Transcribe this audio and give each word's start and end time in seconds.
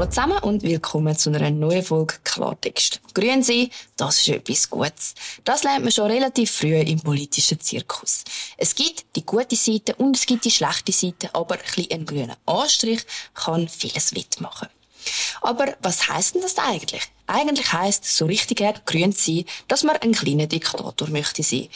Hallo 0.00 0.08
zusammen 0.08 0.38
und 0.38 0.62
willkommen 0.62 1.14
zu 1.14 1.28
einer 1.28 1.50
neuen 1.50 1.82
Folge 1.82 2.14
Klartext. 2.24 3.02
Grün 3.12 3.42
sein, 3.42 3.68
das 3.98 4.16
ist 4.16 4.28
etwas 4.28 4.70
Gutes. 4.70 5.14
Das 5.44 5.62
lernt 5.62 5.82
man 5.82 5.92
schon 5.92 6.10
relativ 6.10 6.52
früh 6.52 6.74
im 6.74 7.00
politischen 7.00 7.60
Zirkus. 7.60 8.24
Es 8.56 8.74
gibt 8.74 9.04
die 9.14 9.26
gute 9.26 9.56
Seite 9.56 9.94
und 9.96 10.16
es 10.16 10.24
gibt 10.24 10.46
die 10.46 10.50
schlechte 10.50 10.90
Seite, 10.90 11.28
aber 11.34 11.56
ein, 11.56 11.60
bisschen 11.76 12.06
grüner 12.06 12.38
Anstrich 12.46 13.02
kann 13.34 13.68
vieles 13.68 14.14
wettmachen. 14.14 14.68
Aber 15.42 15.76
was 15.82 16.08
heißt 16.08 16.34
denn 16.34 16.40
das 16.40 16.56
eigentlich? 16.56 17.02
Eigentlich 17.30 17.72
heißt 17.72 18.04
so 18.04 18.26
richtig 18.26 18.60
grün 18.86 19.12
sein, 19.12 19.44
dass 19.68 19.84
man 19.84 19.96
ein 19.98 20.10
kleiner 20.10 20.48
Diktator 20.48 21.08
möchte 21.10 21.44
sein. 21.44 21.68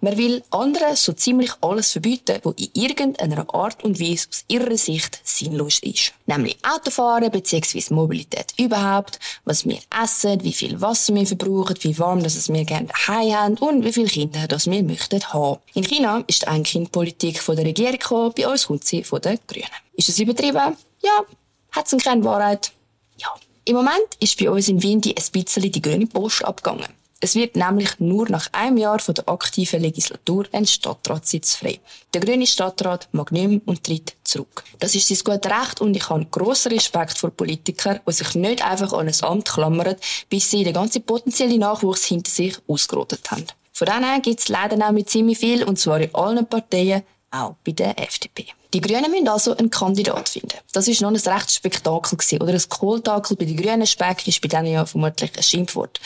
Man 0.00 0.16
will 0.16 0.44
anderen 0.50 0.94
so 0.94 1.12
ziemlich 1.12 1.50
alles 1.60 1.90
verbieten, 1.90 2.38
was 2.44 2.54
in 2.56 2.68
irgendeiner 2.74 3.52
Art 3.52 3.82
und 3.82 3.98
Weise 3.98 4.28
aus 4.30 4.44
ihrer 4.46 4.76
Sicht 4.76 5.20
sinnlos 5.24 5.80
ist. 5.80 6.12
Nämlich 6.26 6.58
Autofahren 6.62 7.28
bzw. 7.28 7.92
Mobilität 7.92 8.54
überhaupt, 8.56 9.18
was 9.44 9.66
wir 9.66 9.80
essen, 10.00 10.44
wie 10.44 10.52
viel 10.52 10.80
Wasser 10.80 11.12
wir 11.12 11.26
verbrauchen, 11.26 11.76
wie 11.80 11.98
warm 11.98 12.22
das 12.22 12.48
wir 12.48 12.64
gerne 12.64 12.86
daheim 12.86 13.34
haben 13.34 13.58
und 13.58 13.84
wie 13.84 13.92
viele 13.92 14.06
Kinder 14.06 14.46
das 14.46 14.70
wir 14.70 14.82
möchten 14.84 15.24
haben. 15.32 15.60
In 15.74 15.82
China 15.82 16.22
ist 16.28 16.42
die 16.42 16.46
Ein-Kind-Politik 16.46 17.42
von 17.42 17.56
der 17.56 17.64
Regierung 17.64 17.98
gekommen, 17.98 18.32
bei 18.36 18.46
uns 18.46 18.68
kommt 18.68 18.84
sie 18.84 19.02
von 19.02 19.20
den 19.20 19.40
Grünen. 19.48 19.66
Ist 19.94 20.08
es 20.08 20.20
übertrieben? 20.20 20.76
Ja. 21.02 21.24
Hat 21.72 21.86
es 21.86 21.92
eine 21.94 22.02
Kernwahrheit? 22.02 22.70
Ja. 23.16 23.34
Im 23.70 23.76
Moment 23.76 24.16
ist 24.18 24.36
bei 24.36 24.50
uns 24.50 24.68
in 24.68 24.82
Wien 24.82 25.00
die 25.00 25.16
ein 25.16 25.24
bisschen 25.32 25.70
die 25.70 25.80
grüne 25.80 26.08
Post 26.08 26.44
abgegangen. 26.44 26.88
Es 27.20 27.36
wird 27.36 27.54
nämlich 27.54 28.00
nur 28.00 28.28
nach 28.28 28.48
einem 28.52 28.78
Jahr 28.78 28.98
von 28.98 29.14
der 29.14 29.28
aktiven 29.28 29.80
Legislatur 29.80 30.46
ein 30.50 30.66
Stadtratssitz 30.66 31.54
frei. 31.54 31.78
Der 32.12 32.20
grüne 32.20 32.48
Stadtrat 32.48 33.08
mag 33.12 33.30
nicht 33.30 33.48
mehr 33.48 33.60
und 33.66 33.84
tritt 33.84 34.16
zurück. 34.24 34.64
Das 34.80 34.96
ist 34.96 35.06
sein 35.06 35.18
gutes 35.22 35.52
Recht 35.52 35.80
und 35.80 35.96
ich 35.96 36.10
habe 36.10 36.26
grossen 36.32 36.72
Respekt 36.72 37.16
vor 37.16 37.30
Politikern, 37.30 38.00
die 38.08 38.12
sich 38.12 38.34
nicht 38.34 38.64
einfach 38.64 38.92
an 38.92 39.06
ein 39.06 39.22
Amt 39.22 39.48
klammern, 39.48 39.94
bis 40.28 40.50
sie 40.50 40.64
den 40.64 40.74
ganzen 40.74 41.04
potenziellen 41.04 41.60
Nachwuchs 41.60 42.06
hinter 42.06 42.32
sich 42.32 42.58
ausgerottet 42.66 43.30
haben. 43.30 43.46
Von 43.72 43.86
denen 43.86 44.20
gibt 44.20 44.40
es 44.40 44.48
leider 44.48 44.90
mit 44.90 45.08
ziemlich 45.08 45.38
viel, 45.38 45.62
und 45.62 45.78
zwar 45.78 46.00
in 46.00 46.12
allen 46.12 46.44
Parteien, 46.44 47.04
auch 47.30 47.56
bei 47.64 47.72
der 47.72 47.98
FDP. 47.98 48.46
Die 48.72 48.80
Grünen 48.80 49.10
müssen 49.10 49.28
also 49.28 49.56
einen 49.56 49.70
Kandidat 49.70 50.28
finden. 50.28 50.58
Das 50.72 50.88
ist 50.88 51.00
noch 51.00 51.10
ein 51.10 51.16
rechtes 51.16 51.56
Spektakel 51.56 52.16
gewesen. 52.16 52.42
Oder 52.42 52.52
ein 52.52 52.68
Kohltakel 52.68 53.36
bei 53.36 53.44
den 53.44 53.56
Grünen. 53.56 53.86
Speck 53.86 54.26
ist 54.26 54.40
bei 54.40 54.48
denen 54.48 54.72
ja 54.72 54.86
vermutlich 54.86 55.36
ein 55.36 55.42
Schimpfwort. 55.42 56.00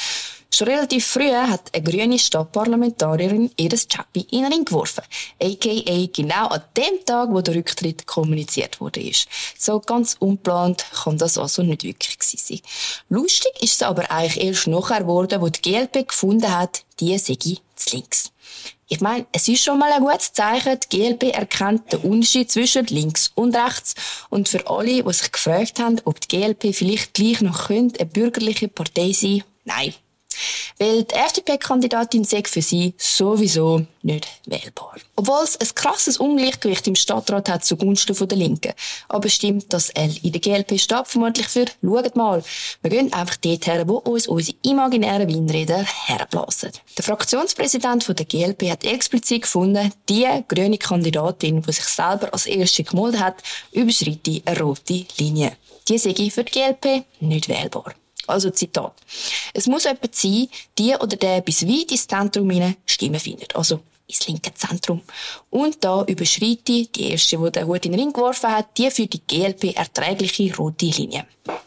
Schon 0.54 0.68
relativ 0.68 1.04
früh 1.04 1.32
hat 1.32 1.74
eine 1.74 1.82
grüne 1.82 2.16
Stadtparlamentarierin 2.16 3.50
ihr 3.56 3.70
Chappi 3.70 4.20
in 4.30 4.42
den 4.42 4.52
Ring 4.52 4.64
geworfen. 4.64 5.02
A.k.a. 5.42 6.06
genau 6.12 6.46
an 6.46 6.62
dem 6.76 7.04
Tag, 7.04 7.30
wo 7.32 7.40
der 7.40 7.56
Rücktritt 7.56 8.06
kommuniziert 8.06 8.80
wurde. 8.80 9.02
So 9.58 9.80
ganz 9.80 10.14
unplant 10.20 10.86
kann 11.02 11.18
das 11.18 11.38
also 11.38 11.64
nicht 11.64 11.82
wirklich 11.82 12.16
sein. 12.20 12.60
Lustig 13.08 13.52
ist 13.62 13.74
es 13.74 13.82
aber 13.82 14.08
eigentlich 14.12 14.44
erst 14.44 14.68
nachher 14.68 15.00
geworden, 15.00 15.40
wo 15.40 15.48
die 15.48 15.60
GLP 15.60 16.06
gefunden 16.06 16.56
hat, 16.56 16.84
die 17.00 17.18
sei 17.18 17.34
zu 17.34 17.90
links. 17.90 18.30
Ich 18.88 19.00
meine, 19.00 19.26
es 19.32 19.48
ist 19.48 19.64
schon 19.64 19.78
mal 19.78 19.90
ein 19.92 20.02
gutes 20.02 20.32
Zeichen. 20.32 20.78
Die 20.78 20.98
GLP 20.98 21.34
erkennt 21.34 21.92
den 21.92 22.00
Unterschied 22.00 22.50
zwischen 22.50 22.86
links 22.86 23.32
und 23.34 23.56
rechts. 23.56 23.94
Und 24.28 24.48
für 24.48 24.66
alle, 24.68 25.02
die 25.02 25.12
sich 25.12 25.32
gefragt 25.32 25.78
haben, 25.78 26.00
ob 26.04 26.20
die 26.20 26.28
GLP 26.28 26.74
vielleicht 26.74 27.14
gleich 27.14 27.40
noch 27.40 27.70
eine 27.70 27.88
bürgerliche 27.88 28.68
Partei 28.68 29.12
sein 29.12 29.38
könnte, 29.38 29.44
nein, 29.64 29.94
weil 30.78 31.04
die 31.04 31.14
FDP-Kandidatin 31.14 32.24
sei 32.24 32.42
für 32.46 32.62
sie 32.62 32.94
sowieso 32.98 33.86
nicht 34.02 34.28
wählbar. 34.46 34.96
Obwohl 35.16 35.42
es 35.44 35.58
ein 35.60 35.74
krasses 35.74 36.18
Ungleichgewicht 36.18 36.86
im 36.86 36.94
Stadtrat 36.94 37.48
hat 37.48 37.64
zugunsten 37.64 38.14
der 38.28 38.38
Linken. 38.38 38.72
Aber 39.08 39.28
stimmt 39.28 39.72
das 39.72 39.90
L 39.90 40.14
in 40.22 40.32
der 40.32 40.40
GLP 40.40 40.78
steht 40.78 41.06
vermutlich 41.06 41.48
für 41.48 41.66
«Schaut 41.82 42.16
mal, 42.16 42.42
wir 42.82 42.90
gehen 42.90 43.12
einfach 43.12 43.36
dort 43.36 43.66
her, 43.66 43.88
wo 43.88 43.96
uns 43.96 44.26
unsere 44.26 44.56
imaginären 44.62 45.28
Weinräder 45.28 45.84
herblasen». 45.84 46.72
Der 46.96 47.04
Fraktionspräsident 47.04 48.06
der 48.06 48.26
GLP 48.26 48.70
hat 48.70 48.84
explizit 48.84 49.42
gefunden, 49.42 49.92
die 50.08 50.26
grüne 50.48 50.78
Kandidatin, 50.78 51.62
die 51.62 51.72
sich 51.72 51.84
selber 51.84 52.32
als 52.32 52.46
erste 52.46 52.84
gemolden 52.84 53.20
hat, 53.20 53.36
überschreite 53.72 54.42
eine 54.44 54.60
rote 54.60 55.06
Linie. 55.18 55.56
Die 55.88 55.98
sei 55.98 56.14
für 56.30 56.44
die 56.44 56.52
GLP 56.52 57.04
nicht 57.20 57.48
wählbar. 57.48 57.94
Also 58.26 58.50
Zitat. 58.50 58.94
Es 59.52 59.66
muss 59.66 59.84
jemand 59.84 60.14
sein, 60.14 60.48
die 60.78 60.94
oder 60.94 61.16
der 61.16 61.40
bis 61.40 61.66
weit 61.66 61.90
ins 61.90 62.06
Zentrum 62.06 62.50
hinein 62.50 62.76
Stimmen 62.86 63.20
findet. 63.20 63.54
Also 63.56 63.80
ins 64.06 64.26
linke 64.26 64.52
Zentrum. 64.54 65.02
Und 65.50 65.82
da 65.82 66.04
überschreite 66.04 66.86
die 66.86 67.10
erste, 67.10 67.38
die 67.38 67.52
den 67.52 67.66
Hut 67.66 67.84
in 67.86 67.92
den 67.92 68.00
Ring 68.00 68.12
geworfen 68.12 68.50
hat, 68.50 68.76
die 68.76 68.90
für 68.90 69.06
die 69.06 69.20
GLP 69.26 69.76
erträgliche 69.76 70.54
rote 70.56 70.86
Linie. 70.86 71.26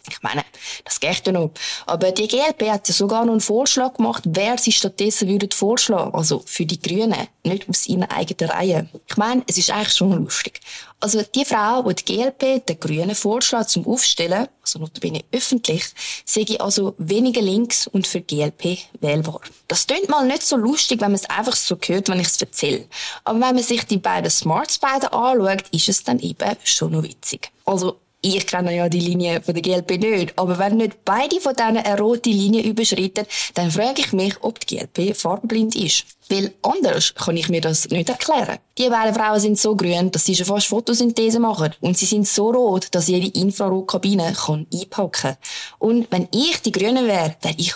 Ich 0.09 0.22
meine, 0.22 0.44
das 0.85 1.00
geht 1.00 1.25
ja 1.25 1.31
noch. 1.31 1.51
Aber 1.85 2.12
die 2.12 2.28
GLP 2.28 2.69
hat 2.69 2.88
ja 2.88 2.94
sogar 2.94 3.25
noch 3.25 3.34
einen 3.34 3.41
Vorschlag 3.41 3.94
gemacht, 3.94 4.23
wer 4.25 4.57
sie 4.57 4.72
stattdessen 4.72 5.28
würde 5.28 5.50
vorschlagen. 5.53 6.13
Also 6.13 6.41
für 6.45 6.66
die 6.66 6.81
Grünen, 6.81 7.28
nicht 7.44 7.69
aus 7.69 7.88
ihrer 7.88 8.12
eigenen 8.12 8.51
Reihe. 8.51 8.90
Ich 9.07 9.18
meine, 9.18 9.44
es 9.47 9.57
ist 9.57 9.72
eigentlich 9.72 9.94
schon 9.94 10.12
lustig. 10.12 10.62
Also 11.00 11.22
die 11.22 11.45
Frau, 11.45 11.84
die 11.84 11.95
die 11.95 12.16
GLP 12.16 12.66
den 12.66 12.79
Grünen 12.79 13.13
vorschlägt 13.13 13.69
zum 13.69 13.85
Aufstellen, 13.85 14.47
also 14.63 14.79
notabene 14.79 15.23
öffentlich, 15.31 15.84
sehe 16.25 16.44
ich 16.44 16.59
also 16.59 16.95
weniger 16.97 17.41
links 17.41 17.85
und 17.85 18.07
für 18.07 18.22
GLP 18.22 18.79
wählbar. 19.00 19.41
Das 19.68 19.85
klingt 19.85 20.09
mal 20.09 20.25
nicht 20.25 20.41
so 20.41 20.56
lustig, 20.57 21.00
wenn 21.01 21.12
man 21.12 21.19
es 21.19 21.29
einfach 21.29 21.56
so 21.56 21.78
hört, 21.85 22.09
wenn 22.09 22.19
ich 22.19 22.28
es 22.28 22.41
erzähle. 22.41 22.88
Aber 23.24 23.39
wenn 23.39 23.56
man 23.56 23.63
sich 23.63 23.84
die 23.85 23.97
beiden 23.97 24.31
Smarts 24.31 24.79
beiden 24.79 25.09
anschaut, 25.09 25.66
ist 25.72 25.88
es 25.88 26.03
dann 26.03 26.19
eben 26.19 26.57
schon 26.63 26.91
noch 26.91 27.03
witzig. 27.03 27.51
Also 27.66 28.00
ich 28.22 28.48
kenne 28.48 28.76
ja 28.76 28.90
die 28.90 29.00
Linie 29.00 29.42
von 29.42 29.54
der 29.54 29.62
GLP 29.62 30.00
nicht, 30.00 30.34
aber 30.38 30.58
wenn 30.58 30.78
nicht 30.78 31.06
beide 31.06 31.40
von 31.40 31.56
denen 31.56 31.78
eine 31.78 32.00
rote 32.00 32.30
Linie 32.30 32.64
überschreiten, 32.64 33.26
dann 33.54 33.72
frage 33.72 34.02
ich 34.02 34.14
mich, 34.14 34.36
ob 34.42 34.60
die 34.60 34.78
GLP 34.78 35.16
farbenblind 35.16 35.76
ist. 35.76 36.06
Weil 36.30 36.54
anders 36.62 37.14
kann 37.16 37.38
ich 37.38 37.48
mir 37.48 37.62
das 37.62 37.88
nicht 37.90 38.10
erklären. 38.10 38.58
Die 38.78 38.90
beiden 38.90 39.16
Frauen 39.16 39.40
sind 39.40 39.58
so 39.58 39.76
grün, 39.76 40.12
dass 40.12 40.26
sie 40.26 40.36
schon 40.36 40.46
fast 40.46 40.68
Photosynthese 40.68 41.40
machen. 41.40 41.74
Und 41.80 41.98
sie 41.98 42.06
sind 42.06 42.28
so 42.28 42.50
rot, 42.50 42.88
dass 42.92 43.08
jede 43.08 43.40
Infrarotkabine 43.40 44.26
einpacken 44.26 45.12
kann. 45.12 45.38
Und 45.80 46.08
wenn 46.12 46.28
ich 46.34 46.62
die 46.62 46.72
Grüne 46.72 47.06
wäre, 47.08 47.36
wäre 47.42 47.56
ich 47.58 47.76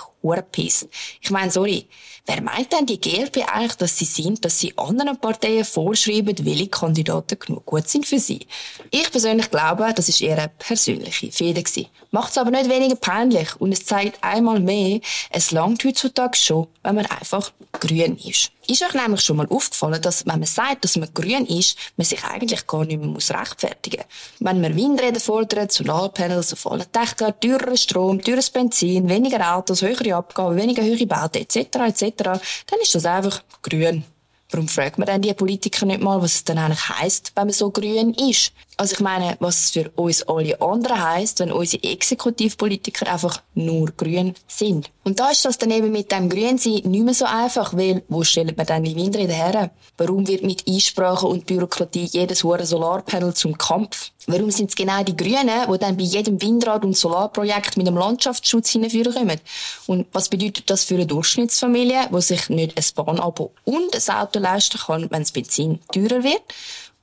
pisst. 0.52 0.88
Ich 1.22 1.32
meine, 1.32 1.52
sorry. 1.52 1.88
Wer 2.28 2.42
meint 2.42 2.72
denn 2.72 2.86
die 2.86 3.02
GLP 3.02 3.48
eigentlich, 3.52 3.76
dass 3.76 3.98
sie 3.98 4.06
sind, 4.06 4.46
dass 4.46 4.60
sie 4.60 4.78
anderen 4.78 5.18
Parteien 5.18 5.66
vorschreiben, 5.66 6.36
welche 6.46 6.68
Kandidaten 6.68 7.40
genug 7.40 7.66
gut 7.66 7.90
sind 7.90 8.06
für 8.06 8.20
sie? 8.20 8.46
Ich 8.92 9.12
persönlich 9.12 9.50
glaube, 9.50 9.92
das 9.96 10.08
ist 10.08 10.22
eine 10.22 10.50
persönliche 10.60 11.32
Fehde. 11.32 11.64
Macht 12.12 12.32
es 12.32 12.38
aber 12.38 12.52
nicht 12.52 12.70
weniger 12.70 12.96
peinlich 12.96 13.60
und 13.60 13.72
es 13.72 13.86
zeigt 13.86 14.24
einmal 14.24 14.60
mehr, 14.60 15.00
es 15.32 15.52
langt 15.52 15.84
heutzutage 15.84 16.38
schon, 16.38 16.68
wenn 16.84 16.96
man 16.96 17.08
einfach 17.08 17.52
grün 17.74 18.18
ist. 18.18 18.52
Ist 18.72 18.84
euch 18.84 18.94
nämlich 18.94 19.20
schon 19.20 19.36
mal 19.36 19.48
aufgefallen, 19.50 20.02
dass 20.02 20.26
wenn 20.26 20.40
man 20.40 20.46
sagt, 20.46 20.86
dass 20.86 20.96
man 20.96 21.14
grün 21.14 21.46
ist, 21.46 21.78
man 21.98 22.06
sich 22.06 22.24
eigentlich 22.24 22.66
gar 22.66 22.86
nicht 22.86 23.02
mehr 23.02 23.10
muss 23.10 23.30
rechtfertigen 23.30 23.98
muss. 23.98 24.48
Wenn 24.48 24.62
man 24.62 24.74
Windräder 24.78 25.20
fordert, 25.20 25.74
Solarpanels 25.74 26.54
auf 26.54 26.72
allen 26.72 26.86
Dächern, 26.96 27.34
teurer 27.42 27.76
Strom, 27.76 28.22
teures 28.22 28.50
Benzin, 28.50 29.10
weniger 29.10 29.58
Autos, 29.58 29.82
höhere 29.82 30.16
Abgaben, 30.16 30.56
weniger 30.56 30.84
höhere 30.84 31.06
Bauten 31.06 31.42
etc. 31.42 31.58
etc., 31.58 32.14
dann 32.24 32.80
ist 32.82 32.96
das 32.96 33.06
einfach 33.06 33.44
grün. 33.62 34.06
Warum 34.52 34.68
fragt 34.68 34.98
man 34.98 35.06
dann 35.06 35.22
die 35.22 35.34
Politiker 35.34 35.86
nicht 35.86 36.02
mal, 36.02 36.22
was 36.22 36.36
es 36.36 36.44
dann 36.44 36.58
eigentlich 36.58 36.90
heisst, 36.90 37.32
wenn 37.36 37.48
man 37.48 37.54
so 37.54 37.72
grün 37.72 38.14
ist? 38.14 38.52
Also 38.76 38.94
ich 38.96 39.00
meine, 39.00 39.38
was 39.40 39.60
es 39.60 39.70
für 39.72 39.92
uns 39.96 40.24
alle 40.24 40.60
anderen 40.60 41.02
heisst, 41.02 41.40
wenn 41.40 41.52
unsere 41.52 41.84
Exekutivpolitiker 41.84 43.12
einfach 43.12 43.42
nur 43.54 43.92
grün 43.92 44.34
sind. 44.48 44.90
Und 45.04 45.20
da 45.20 45.30
ist 45.30 45.46
das 45.46 45.58
dann 45.58 45.72
eben 45.72 45.92
mit 45.92 46.12
dem 46.12 46.30
Grünsein 46.30 46.82
nicht 46.84 47.06
mehr 47.06 47.14
so 47.14 47.26
einfach, 47.26 47.76
weil 47.76 48.04
wo 48.08 48.24
stellt 48.24 48.58
man 48.58 48.66
dann 48.66 48.84
die 48.84 48.96
Windräder 48.96 49.34
her? 49.34 49.72
Warum 49.98 50.28
wird 50.28 50.44
mit 50.44 50.68
Einsprachen 50.68 51.30
und 51.30 51.46
Bürokratie 51.46 52.10
jedes 52.12 52.44
hohe 52.44 52.66
Solarpanel 52.66 53.34
zum 53.34 53.58
Kampf? 53.58 54.12
Warum 54.28 54.52
sind 54.52 54.70
es 54.70 54.76
genau 54.76 55.04
die 55.04 55.18
Grünen, 55.18 55.72
die 55.72 55.78
dann 55.80 55.98
bei 55.98 56.04
jedem 56.04 56.42
Windrad- 56.42 56.84
und 56.84 56.96
Solarprojekt 56.96 57.78
mit 57.78 57.88
dem 57.88 57.98
Landschaftsschutz 57.98 58.70
hinführen 58.70 59.14
kommen? 59.14 59.40
Und 59.88 60.08
was 60.12 60.30
bedeutet 60.30 60.70
das 60.70 60.84
für 60.84 60.96
eine 60.96 61.08
Durchschnittsfamilie, 61.08 62.10
die 62.12 62.22
sich 62.22 62.50
nicht 62.50 62.78
ein 62.78 62.86
Bahnabo 62.96 63.52
und 63.66 63.96
ein 63.96 64.16
Auto 64.16 64.40
leisten 64.42 64.80
kann, 64.80 65.10
wenn 65.10 65.22
das 65.22 65.32
Benzin 65.32 65.80
teurer 65.94 66.24
wird? 66.24 66.44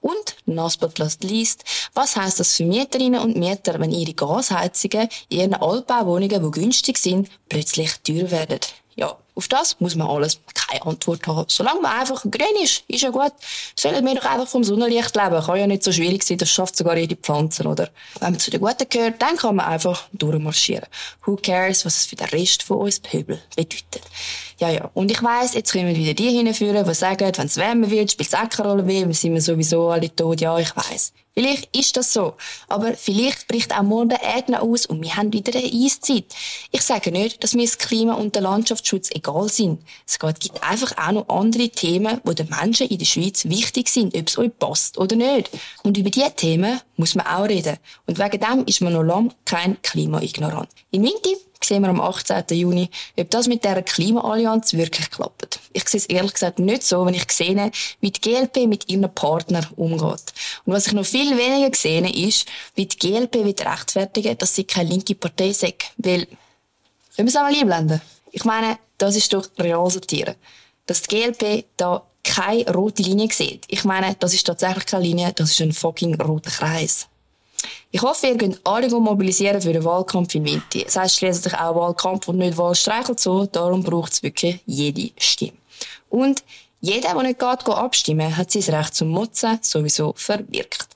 Und, 0.01 0.37
last 0.47 0.81
but 0.81 0.99
not 0.99 1.17
least, 1.23 1.65
was 1.95 2.17
heisst 2.17 2.39
das 2.39 2.55
für 2.55 2.65
Mieterinnen 2.65 3.21
und 3.21 3.37
Mieter, 3.37 3.81
wenn 3.81 3.91
ihre 3.91 4.15
Gasheizungen 4.15 5.09
in 5.29 5.39
ihren 5.39 5.55
Altbauwohnungen, 5.55 6.43
die 6.43 6.61
günstig 6.61 6.99
sind, 6.99 7.29
plötzlich 7.49 7.91
teuer 8.05 8.31
werden? 8.31 8.61
Ja, 8.95 9.17
auf 9.35 9.49
das 9.49 9.81
muss 9.81 9.97
man 9.97 10.09
alles 10.09 10.41
keine 10.69 10.87
Antwort 10.87 11.27
haben. 11.27 11.45
Solange 11.49 11.81
man 11.81 11.99
einfach 11.99 12.23
grün 12.23 12.63
ist, 12.63 12.85
ist 12.89 13.03
ja 13.03 13.11
gut. 13.11 13.33
Sollen 13.75 14.05
wir 14.05 14.15
doch 14.15 14.25
einfach 14.25 14.49
vom 14.49 14.65
Sonnenlicht 14.65 15.17
leben. 15.17 15.43
Kann 15.43 15.59
ja 15.59 15.67
nicht 15.67 15.83
so 15.83 15.93
schwierig 15.93 16.23
sein, 16.23 16.39
das 16.39 16.51
schafft 16.51 16.77
sogar 16.77 16.97
jede 16.97 17.17
Pflanze, 17.17 17.65
oder? 17.65 17.89
Wenn 18.21 18.33
man 18.33 18.39
zu 18.41 18.51
den 18.51 18.61
Guten 18.61 18.89
gehört, 18.89 19.21
dann 19.21 19.37
kann 19.37 19.57
man 19.57 19.67
einfach 19.67 20.05
durchmarschieren. 20.13 20.87
Who 21.25 21.37
cares, 21.37 21.85
was 21.85 21.97
es 21.97 22.07
für 22.07 22.17
den 22.17 22.29
Rest 22.29 22.63
von 22.63 22.79
uns 22.79 23.01
Pöbel 23.01 23.41
bedeutet. 23.57 24.03
Ja, 24.59 24.71
ja. 24.71 24.91
Und 24.95 25.11
ich 25.11 25.23
weiss, 25.23 25.55
jetzt 25.55 25.73
kommen 25.73 25.95
wieder 25.95 26.15
die 26.15 26.31
hinführen, 26.31 26.85
die 26.85 26.95
sagen, 26.95 27.33
wenn 27.37 27.47
es 27.47 27.57
wärmer 27.57 27.91
wird, 27.91 28.13
spielt 28.13 28.29
es 28.29 28.35
auch 28.35 28.49
keine 28.49 28.69
Rolle 28.69 28.83
mehr, 28.83 29.07
wir 29.07 29.15
sind 29.15 29.41
sowieso 29.41 29.89
alle 29.89 30.15
tot. 30.15 30.41
Ja, 30.41 30.59
ich 30.59 30.75
weiss. 30.77 31.13
Vielleicht 31.39 31.77
ist 31.77 31.97
das 31.97 32.13
so, 32.13 32.35
aber 32.67 32.95
vielleicht 32.95 33.47
bricht 33.47 33.73
auch 33.73 33.85
morgen 33.85 34.09
der 34.09 34.23
Erdner 34.25 34.61
aus 34.61 34.87
und 34.87 35.01
wir 35.01 35.15
haben 35.15 35.33
wieder 35.33 35.57
eine 35.57 35.69
Eiszeit. 35.69 36.25
Ich 36.73 36.83
sage 36.83 37.13
nicht, 37.13 37.45
dass 37.45 37.55
mir 37.55 37.65
das 37.65 37.79
Klima 37.79 38.15
und 38.15 38.35
der 38.35 38.43
Landschaftsschutz 38.43 39.09
egal 39.13 39.49
sind. 39.49 39.85
Es 40.05 40.19
einfach 40.63 40.93
auch 40.99 41.13
noch 41.13 41.29
andere 41.29 41.69
Themen, 41.69 42.21
die 42.25 42.35
den 42.35 42.49
Menschen 42.49 42.89
in 42.89 42.99
der 42.99 43.07
Schweiz 43.07 43.45
wichtig 43.45 43.89
sind, 43.89 44.17
ob 44.17 44.29
es 44.29 44.39
euch 44.39 44.51
passt 44.59 44.99
oder 44.99 45.17
nicht. 45.17 45.51
Und 45.83 45.97
über 45.97 46.11
diese 46.11 46.35
Themen 46.35 46.81
muss 46.97 47.15
man 47.15 47.27
auch 47.27 47.49
reden. 47.49 47.77
Und 48.07 48.19
wegen 48.19 48.41
dem 48.41 48.65
ist 48.67 48.81
man 48.81 48.93
noch 48.93 49.03
lange 49.03 49.31
kein 49.45 49.81
Klimaignorant. 49.83 50.69
In 50.91 51.03
Winti 51.03 51.37
sehen 51.65 51.83
wir 51.83 51.89
am 51.89 52.01
18. 52.01 52.45
Juni, 52.51 52.91
ob 53.19 53.31
das 53.31 53.49
mit 53.49 53.65
dieser 53.65 53.83
Klimaallianz 53.83 54.75
wirklich 54.75 55.11
klappt. 55.11 55.61
Ich 55.73 55.89
sehe 55.89 55.99
es 55.99 56.07
ehrlich 56.07 56.35
gesagt 56.35 56.59
nicht 56.59 56.83
so, 56.83 57.05
wenn 57.05 57.15
ich 57.15 57.31
sehe, 57.31 57.71
wie 58.01 58.11
die 58.11 58.21
GLP 58.21 58.67
mit 58.67 58.89
ihren 58.89 59.13
Partnern 59.13 59.67
umgeht. 59.77 60.33
Und 60.65 60.73
was 60.73 60.87
ich 60.87 60.93
noch 60.93 61.05
viel 61.05 61.37
weniger 61.37 61.77
sehe, 61.77 62.09
ist, 62.09 62.47
wie 62.75 62.87
die 62.87 62.97
GLP 62.97 63.45
wird 63.45 63.65
rechtfertigen, 63.65 64.39
dass 64.39 64.55
sie 64.55 64.65
keine 64.65 64.91
linke 64.91 65.15
Partei 65.15 65.53
sagt. 65.53 65.93
Weil, 65.99 66.27
können 67.17 67.27
wir 67.27 67.27
es 67.27 67.37
einmal 67.37 67.55
einblenden? 67.55 68.01
Ich 68.39 68.45
meine, 68.45 68.79
das 68.99 69.17
ist 69.17 69.33
doch 69.33 69.49
Realsatire. 69.59 70.37
Dass 70.87 71.03
die 71.03 71.09
GLP 71.09 71.65
da 71.77 72.05
keine 72.23 72.73
rote 72.73 73.03
Linie 73.03 73.29
sieht. 73.33 73.65
Ich 73.67 73.83
meine, 73.83 74.15
das 74.21 74.33
ist 74.33 74.47
tatsächlich 74.47 74.87
keine 74.87 75.03
Linie, 75.03 75.33
das 75.33 75.51
ist 75.51 75.61
ein 75.61 75.73
fucking 75.73 76.21
roter 76.21 76.53
Kreis. 76.53 77.09
Ich 77.91 78.01
hoffe, 78.01 78.29
ihr 78.29 78.39
könnt 78.39 78.61
alle 78.65 78.89
mobilisieren 78.89 79.61
für 79.61 79.73
den 79.73 79.83
Wahlkampf 79.83 80.37
in 80.37 80.45
Winter. 80.45 80.87
Es 80.87 80.95
heisst 80.95 81.17
schließlich 81.17 81.53
auch 81.55 81.75
Wahlkampf 81.75 82.29
und 82.29 82.39
nicht 82.39 82.57
Wahlstreich 82.57 83.09
und 83.09 83.19
so. 83.19 83.47
Darum 83.47 83.83
braucht 83.83 84.13
es 84.13 84.23
wirklich 84.23 84.61
jede 84.67 85.11
Stimme. 85.19 85.55
Und 86.09 86.45
jeder, 86.81 87.15
der 87.15 87.23
nicht 87.25 87.41
geht, 87.41 87.65
geht 87.65 87.75
abstimmen, 87.75 88.37
hat 88.37 88.53
sein 88.53 88.73
Recht 88.73 88.95
zum 88.95 89.09
Motzen 89.09 89.59
sowieso 89.63 90.15
verwirkt. 90.17 90.87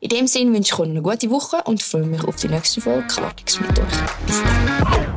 In 0.00 0.10
dem 0.10 0.26
Sinne 0.26 0.52
wünsche 0.52 0.74
ich 0.74 0.78
euch 0.78 0.90
eine 0.90 1.00
gute 1.00 1.30
Woche 1.30 1.62
und 1.64 1.82
freue 1.82 2.02
mich 2.02 2.22
auf 2.22 2.36
die 2.36 2.48
nächste 2.48 2.82
Folge 2.82 3.06
Klartext 3.06 3.62
mit 3.62 3.78
euch. 3.78 4.26
Bis 4.26 4.42
dann. 4.42 5.15